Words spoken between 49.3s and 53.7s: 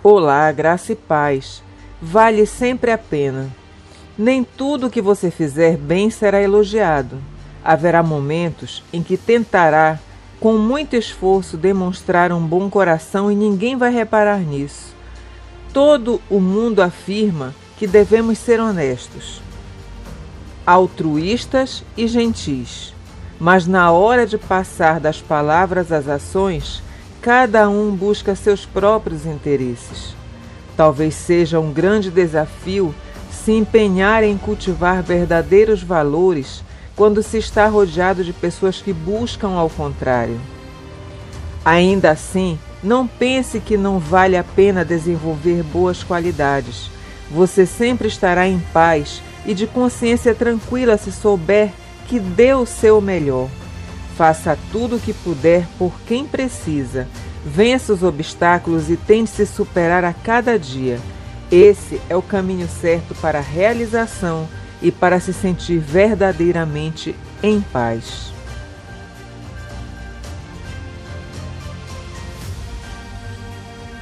e de consciência tranquila se souber que dê o seu melhor.